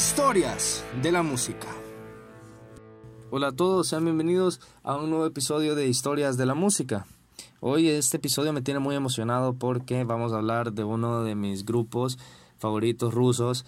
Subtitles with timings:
[0.00, 1.68] Historias de la música.
[3.30, 7.06] Hola a todos, sean bienvenidos a un nuevo episodio de Historias de la música.
[7.60, 11.66] Hoy este episodio me tiene muy emocionado porque vamos a hablar de uno de mis
[11.66, 12.18] grupos
[12.56, 13.66] favoritos rusos,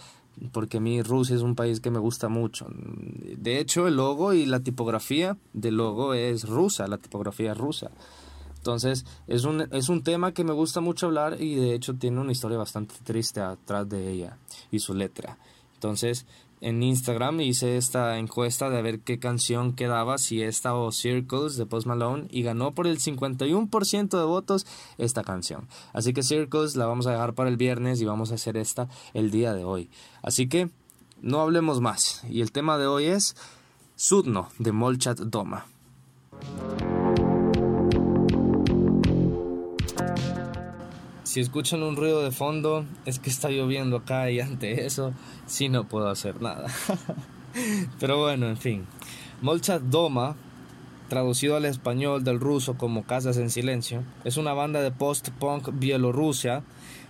[0.53, 2.67] porque a mí Rusia es un país que me gusta mucho.
[2.71, 7.91] De hecho, el logo y la tipografía del logo es rusa, la tipografía rusa.
[8.57, 12.23] Entonces, es un, es un tema que me gusta mucho hablar y de hecho tiene
[12.23, 14.39] una historia bastante triste atrás de ella
[14.71, 15.37] y su letra.
[15.83, 16.27] Entonces,
[16.61, 21.67] en Instagram hice esta encuesta de ver qué canción quedaba, si esta o Circles de
[21.67, 24.65] Post Malone, y ganó por el 51% de votos
[24.97, 25.67] esta canción.
[25.93, 28.89] Así que Circles la vamos a dejar para el viernes y vamos a hacer esta
[29.13, 29.91] el día de hoy.
[30.23, 30.71] Así que
[31.21, 32.23] no hablemos más.
[32.31, 33.35] Y el tema de hoy es
[33.97, 35.67] Sudno de Molchat Doma.
[41.33, 45.15] Si escuchan un ruido de fondo, es que está lloviendo acá y ante eso,
[45.47, 46.69] sí no puedo hacer nada.
[47.99, 48.85] Pero bueno, en fin.
[49.41, 50.37] Molchat Doma,
[51.09, 56.65] traducido al español del ruso como Casas en Silencio, es una banda de post-punk bielorrusia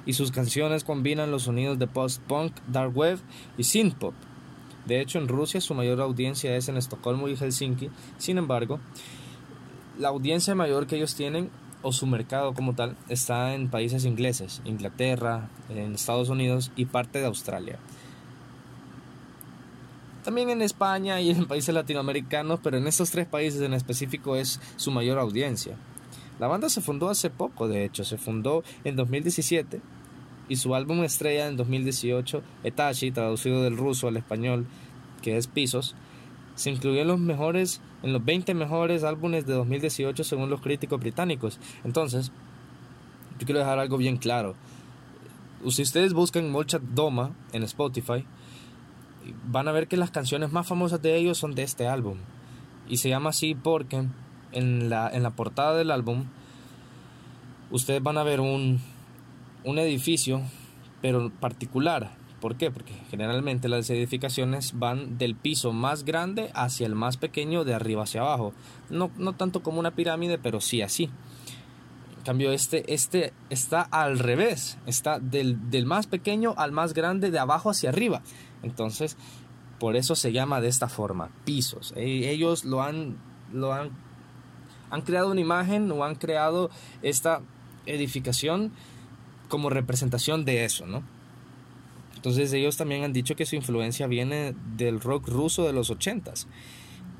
[0.06, 3.18] y sus canciones combinan los sonidos de post-punk, dark wave
[3.58, 4.14] y synth-pop.
[4.86, 7.90] De hecho, en Rusia su mayor audiencia es en Estocolmo y Helsinki.
[8.18, 8.78] Sin embargo,
[9.98, 11.50] la audiencia mayor que ellos tienen
[11.82, 17.18] o su mercado como tal está en países ingleses, Inglaterra, en Estados Unidos y parte
[17.18, 17.78] de Australia.
[20.24, 24.60] También en España y en países latinoamericanos, pero en estos tres países en específico es
[24.76, 25.76] su mayor audiencia.
[26.38, 29.80] La banda se fundó hace poco, de hecho, se fundó en 2017
[30.48, 34.66] y su álbum estrella en 2018, Etachi, traducido del ruso al español,
[35.22, 35.94] que es Pisos,
[36.54, 41.00] se incluyó en los mejores en los 20 mejores álbumes de 2018 según los críticos
[41.00, 41.58] británicos.
[41.84, 42.32] Entonces,
[43.38, 44.54] yo quiero dejar algo bien claro.
[45.68, 48.24] Si ustedes buscan Molchat Doma en Spotify,
[49.46, 52.18] van a ver que las canciones más famosas de ellos son de este álbum.
[52.88, 54.04] Y se llama así porque
[54.50, 56.24] en la, en la portada del álbum
[57.70, 58.80] ustedes van a ver un,
[59.64, 60.42] un edificio,
[61.00, 62.10] pero particular,
[62.42, 62.72] ¿Por qué?
[62.72, 68.02] Porque generalmente las edificaciones van del piso más grande hacia el más pequeño de arriba
[68.02, 68.52] hacia abajo.
[68.90, 71.04] No, no tanto como una pirámide, pero sí así.
[72.18, 74.76] En cambio, este, este está al revés.
[74.86, 78.22] Está del, del más pequeño al más grande de abajo hacia arriba.
[78.64, 79.16] Entonces,
[79.78, 81.94] por eso se llama de esta forma, pisos.
[81.96, 83.18] E, ellos lo han,
[83.52, 83.90] lo han,
[84.90, 86.70] han creado una imagen o han creado
[87.02, 87.40] esta
[87.86, 88.72] edificación
[89.48, 91.04] como representación de eso, ¿no?
[92.14, 96.46] Entonces ellos también han dicho que su influencia viene del rock ruso de los ochentas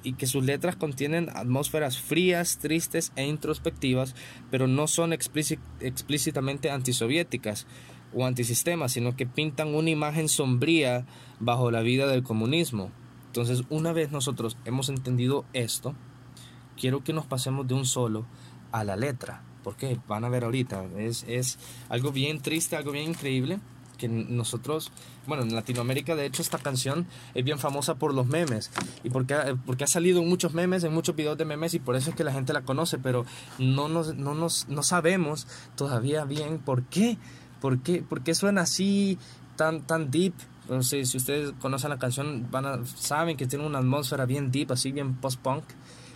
[0.05, 4.15] y que sus letras contienen atmósferas frías, tristes e introspectivas,
[4.51, 7.67] pero no son explícitamente antisoviéticas
[8.15, 11.07] o antisistemas, sino que pintan una imagen sombría
[11.41, 12.91] bajo la vida del comunismo.
[13.27, 15.95] Entonces, una vez nosotros hemos entendido esto,
[16.77, 18.27] quiero que nos pasemos de un solo
[18.73, 23.11] a la letra, porque van a ver ahorita, es, es algo bien triste, algo bien
[23.11, 23.61] increíble,
[23.99, 24.91] que nosotros,
[25.27, 28.71] bueno, en Latinoamérica de hecho esta canción es bien famosa por los memes
[29.05, 31.97] y porque, porque ha salido en muchos memes, en muchos videos de memes y por
[31.97, 33.25] eso es que la gente la conoce, pero
[33.59, 37.19] no, nos, no, nos, no sabemos todavía bien por qué,
[37.61, 39.19] por qué, por qué suena así
[39.57, 40.35] tan, tan deep.
[40.69, 44.51] No sé, si ustedes conocen la canción, van a, saben que tiene una atmósfera bien
[44.51, 45.65] deep, así bien post-punk.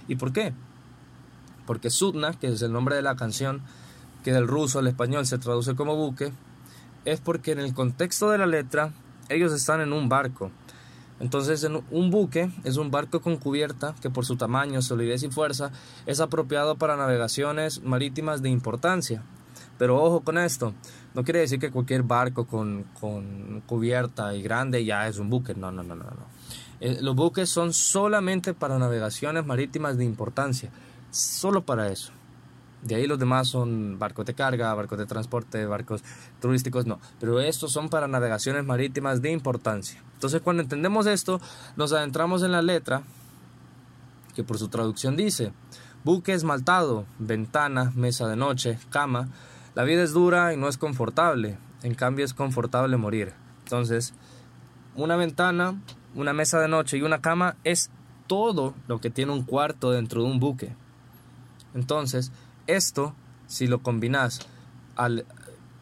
[0.09, 0.53] ¿Y por qué?
[1.67, 3.63] Porque Sudna, que es el nombre de la canción,
[4.25, 6.33] que del ruso al español se traduce como buque,
[7.06, 8.93] es porque en el contexto de la letra
[9.31, 10.50] ellos están en un barco.
[11.19, 15.31] Entonces, en un buque es un barco con cubierta que por su tamaño, solidez y
[15.31, 15.71] fuerza
[16.05, 19.22] es apropiado para navegaciones marítimas de importancia.
[19.78, 20.75] Pero ojo con esto,
[21.15, 25.55] no quiere decir que cualquier barco con, con cubierta y grande ya es un buque.
[25.55, 26.05] No, no, no, no.
[26.05, 26.27] no.
[26.81, 30.71] Eh, los buques son solamente para navegaciones marítimas de importancia.
[31.10, 32.13] Solo para eso.
[32.86, 36.03] De ahí los demás son barcos de carga, barcos de transporte, barcos
[36.41, 37.00] turísticos, no.
[37.18, 40.03] Pero estos son para navegaciones marítimas de importancia.
[40.15, 41.41] Entonces cuando entendemos esto,
[41.77, 43.03] nos adentramos en la letra,
[44.34, 45.53] que por su traducción dice,
[46.04, 49.28] buque esmaltado, ventana, mesa de noche, cama.
[49.74, 53.33] La vida es dura y no es confortable, en cambio es confortable morir.
[53.65, 54.15] Entonces,
[54.94, 55.80] una ventana,
[56.15, 57.91] una mesa de noche y una cama es
[58.27, 60.74] todo lo que tiene un cuarto dentro de un buque.
[61.74, 62.33] Entonces,
[62.66, 63.15] esto,
[63.47, 64.41] si lo combinas,
[64.97, 65.27] al,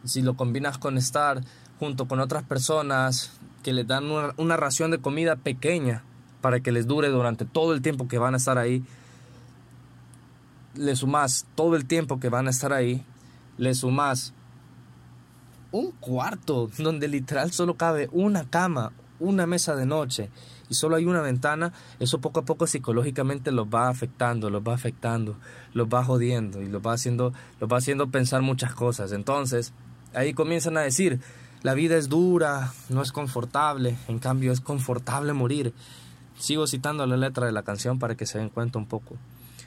[0.04, 1.42] si lo combinas con estar
[1.78, 3.32] junto con otras personas
[3.62, 4.04] que les dan
[4.36, 6.04] una, ración de comida pequeña
[6.40, 8.84] para que les dure durante todo el tiempo que van a estar ahí,
[10.75, 13.04] le sumas todo el tiempo que van a estar ahí,
[13.56, 14.34] le sumas
[15.72, 20.31] un cuarto donde literal solo cabe una cama, una mesa de noche
[20.69, 24.75] y solo hay una ventana, eso poco a poco psicológicamente los va afectando, los va
[24.75, 25.37] afectando,
[25.72, 29.12] los va jodiendo y los va haciendo, los va haciendo pensar muchas cosas.
[29.12, 29.72] Entonces,
[30.14, 31.20] ahí comienzan a decir,
[31.62, 35.72] la vida es dura, no es confortable, en cambio es confortable morir.
[36.38, 39.16] Sigo citando la letra de la canción para que se den cuenta un poco.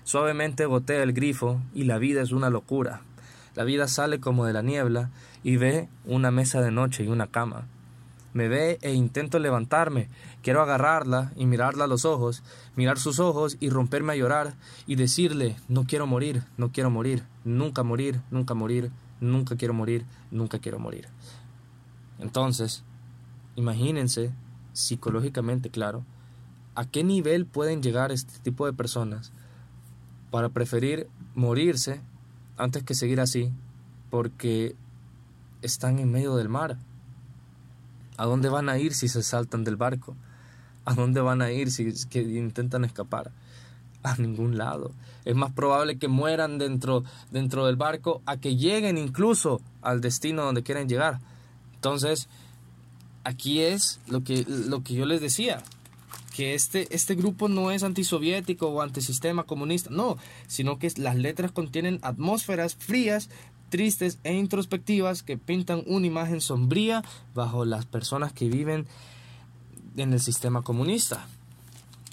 [0.03, 3.01] Suavemente gotea el grifo y la vida es una locura.
[3.55, 5.09] La vida sale como de la niebla
[5.44, 7.67] y ve una mesa de noche y una cama.
[8.33, 10.09] Me ve e intento levantarme.
[10.41, 12.44] Quiero agarrarla y mirarla a los ojos,
[12.75, 17.24] mirar sus ojos y romperme a llorar y decirle, no quiero morir, no quiero morir,
[17.44, 21.07] nunca morir, nunca morir, nunca quiero morir, nunca quiero morir.
[22.19, 22.83] Entonces,
[23.56, 24.31] imagínense,
[24.73, 26.03] psicológicamente claro,
[26.75, 29.31] a qué nivel pueden llegar este tipo de personas
[30.30, 32.01] para preferir morirse
[32.57, 33.51] antes que seguir así,
[34.09, 34.75] porque
[35.62, 36.77] están en medio del mar.
[38.17, 40.15] ¿A dónde van a ir si se saltan del barco?
[40.85, 43.31] ¿A dónde van a ir si intentan escapar?
[44.03, 44.91] A ningún lado.
[45.25, 50.43] Es más probable que mueran dentro, dentro del barco a que lleguen incluso al destino
[50.43, 51.19] donde quieren llegar.
[51.75, 52.27] Entonces,
[53.23, 55.61] aquí es lo que, lo que yo les decía,
[56.35, 60.17] que este, este grupo no es antisoviético o antisistema comunista, no,
[60.47, 63.29] sino que las letras contienen atmósferas frías,
[63.69, 67.03] tristes e introspectivas que pintan una imagen sombría
[67.33, 68.87] bajo las personas que viven
[69.95, 71.27] en el sistema comunista.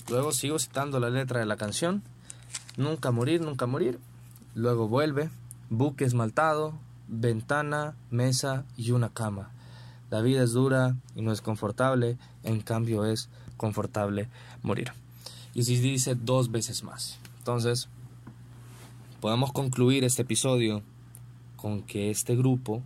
[0.08, 2.02] Luego sigo citando la letra de la canción,
[2.76, 4.00] Nunca morir, nunca morir.
[4.54, 5.30] Luego vuelve,
[5.70, 6.74] buque esmaltado,
[7.08, 9.50] ventana, mesa y una cama.
[10.10, 14.28] La vida es dura y no es confortable, en cambio es confortable
[14.62, 14.92] morir.
[15.54, 17.18] Y si dice dos veces más.
[17.38, 17.88] Entonces,
[19.20, 20.82] podemos concluir este episodio
[21.56, 22.82] con que este grupo,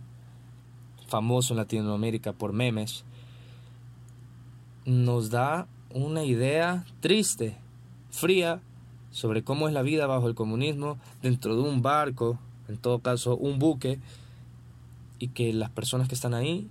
[1.07, 3.03] famoso en Latinoamérica por memes,
[4.85, 7.57] nos da una idea triste,
[8.09, 8.61] fría,
[9.11, 13.35] sobre cómo es la vida bajo el comunismo dentro de un barco, en todo caso
[13.35, 13.99] un buque,
[15.17, 16.69] y que las personas que están ahí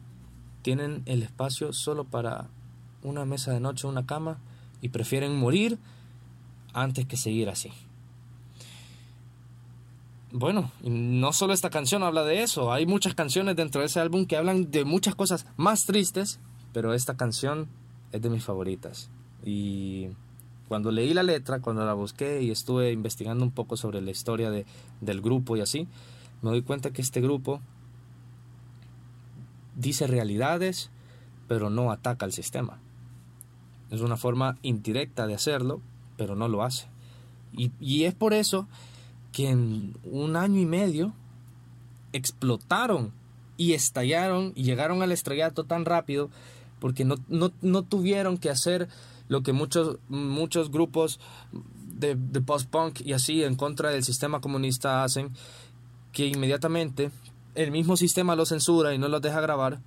[0.63, 2.49] tienen el espacio solo para
[3.03, 4.39] una mesa de noche, una cama,
[4.81, 5.79] y prefieren morir
[6.73, 7.71] antes que seguir así.
[10.31, 14.27] Bueno, no solo esta canción habla de eso, hay muchas canciones dentro de ese álbum
[14.27, 16.39] que hablan de muchas cosas más tristes,
[16.75, 17.67] pero esta canción
[18.13, 19.11] es de mis favoritas.
[19.43, 20.09] Y
[20.69, 24.51] cuando leí la letra, cuando la busqué y estuve investigando un poco sobre la historia
[24.51, 24.67] de,
[25.01, 25.89] del grupo y así,
[26.43, 27.63] me doy cuenta que este grupo
[29.77, 30.91] dice realidades,
[31.47, 32.81] pero no ataca al sistema.
[33.91, 35.81] Es una forma indirecta de hacerlo,
[36.19, 36.87] pero no lo hace.
[37.55, 38.69] Y, y es por eso
[39.39, 41.13] que en un año y medio
[42.13, 43.13] explotaron
[43.57, 46.29] y estallaron y llegaron al estrellato tan rápido
[46.81, 48.89] porque no, no, no tuvieron que hacer
[49.29, 51.21] lo que muchos, muchos grupos
[51.53, 55.31] de, de post-punk y así en contra del sistema comunista hacen,
[56.11, 57.13] que inmediatamente
[57.55, 59.79] el mismo sistema los censura y no los deja grabar.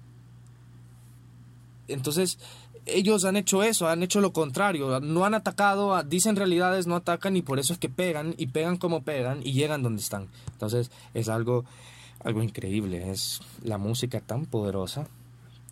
[1.89, 2.39] Entonces,
[2.85, 7.37] ellos han hecho eso, han hecho lo contrario, no han atacado, dicen realidades, no atacan
[7.37, 10.27] y por eso es que pegan y pegan como pegan y llegan donde están.
[10.53, 11.65] Entonces es algo,
[12.23, 15.07] algo increíble, es la música tan poderosa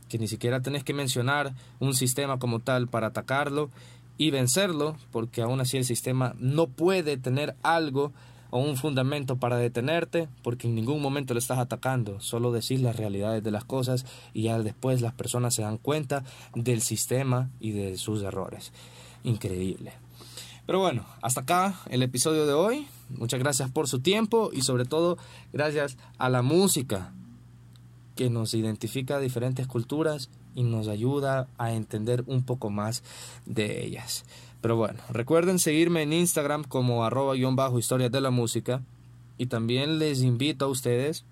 [0.07, 3.69] que ni siquiera tenés que mencionar un sistema como tal para atacarlo
[4.17, 8.11] y vencerlo, porque aún así el sistema no puede tener algo
[8.51, 12.95] o un fundamento para detenerte, porque en ningún momento lo estás atacando, solo decís las
[12.95, 16.23] realidades de las cosas y ya después las personas se dan cuenta
[16.55, 18.71] del sistema y de sus errores.
[19.23, 19.93] Increíble.
[20.65, 22.87] Pero bueno, hasta acá el episodio de hoy.
[23.09, 25.17] Muchas gracias por su tiempo y sobre todo
[25.51, 27.11] gracias a la música
[28.15, 33.03] que nos identifica a diferentes culturas y nos ayuda a entender un poco más
[33.45, 34.25] de ellas.
[34.61, 38.81] Pero bueno, recuerden seguirme en Instagram como arroba guion bajo historias de la música.
[39.37, 41.23] Y también les invito a ustedes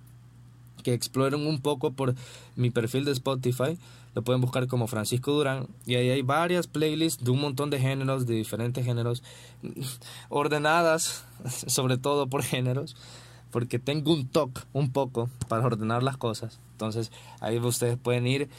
[0.84, 2.16] que exploren un poco por
[2.56, 3.78] mi perfil de Spotify.
[4.16, 5.68] Lo pueden buscar como Francisco Durán.
[5.86, 9.24] Y ahí hay varias playlists de un montón de géneros, de diferentes géneros,
[10.30, 11.26] ordenadas,
[11.68, 12.96] sobre todo por géneros.
[13.52, 16.60] Porque tengo un toque un poco para ordenar las cosas.
[16.72, 18.50] Entonces ahí ustedes pueden ir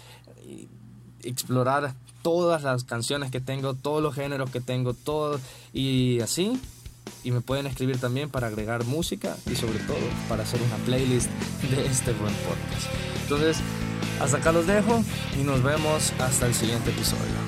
[1.22, 5.40] explorar todas las canciones que tengo, todos los géneros que tengo, todo
[5.72, 6.60] y así.
[7.24, 9.96] Y me pueden escribir también para agregar música y sobre todo
[10.28, 11.30] para hacer una playlist
[11.70, 12.86] de este buen podcast.
[13.22, 13.58] Entonces,
[14.20, 15.02] hasta acá los dejo
[15.40, 17.47] y nos vemos hasta el siguiente episodio.